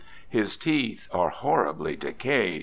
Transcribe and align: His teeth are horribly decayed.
His 0.27 0.57
teeth 0.57 1.07
are 1.11 1.29
horribly 1.29 1.95
decayed. 1.95 2.59